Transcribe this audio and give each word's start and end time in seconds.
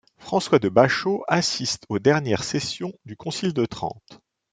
François 0.17 0.57
de 0.57 0.67
Bachod 0.67 1.21
assiste 1.27 1.85
aux 1.89 1.99
dernières 1.99 2.43
sessions 2.43 2.93
du 3.05 3.15
concile 3.15 3.53
de 3.53 3.67
Trente. 3.67 4.19